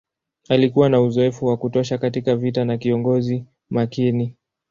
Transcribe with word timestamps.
Alikuwa 0.49 0.89
na 0.89 1.01
uzoefu 1.01 1.45
wa 1.45 1.57
kutosha 1.57 1.97
katika 1.97 2.35
vita 2.35 2.65
na 2.65 2.77
kiongozi 2.77 3.45
makini. 3.69 4.35